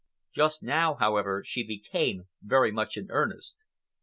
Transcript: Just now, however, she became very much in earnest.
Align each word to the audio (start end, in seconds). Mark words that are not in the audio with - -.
Just 0.33 0.63
now, 0.63 0.95
however, 0.95 1.43
she 1.45 1.61
became 1.63 2.23
very 2.41 2.71
much 2.71 2.97
in 2.97 3.11
earnest. 3.11 3.63